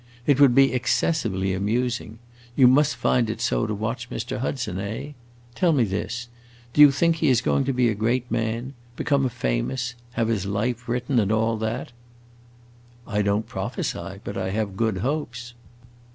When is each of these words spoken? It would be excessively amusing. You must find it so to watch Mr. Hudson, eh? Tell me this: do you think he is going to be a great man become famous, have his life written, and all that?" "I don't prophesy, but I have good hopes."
It 0.25 0.39
would 0.39 0.55
be 0.55 0.73
excessively 0.73 1.53
amusing. 1.53 2.17
You 2.55 2.67
must 2.67 2.95
find 2.95 3.29
it 3.29 3.39
so 3.39 3.67
to 3.67 3.75
watch 3.75 4.09
Mr. 4.09 4.39
Hudson, 4.39 4.79
eh? 4.79 5.11
Tell 5.53 5.73
me 5.73 5.83
this: 5.83 6.27
do 6.73 6.81
you 6.81 6.89
think 6.89 7.17
he 7.17 7.29
is 7.29 7.39
going 7.39 7.65
to 7.65 7.71
be 7.71 7.87
a 7.87 7.93
great 7.93 8.31
man 8.31 8.73
become 8.95 9.29
famous, 9.29 9.93
have 10.13 10.27
his 10.27 10.47
life 10.47 10.89
written, 10.89 11.19
and 11.19 11.31
all 11.31 11.55
that?" 11.57 11.91
"I 13.05 13.21
don't 13.21 13.45
prophesy, 13.45 14.19
but 14.23 14.37
I 14.37 14.49
have 14.49 14.75
good 14.75 14.97
hopes." 15.05 15.53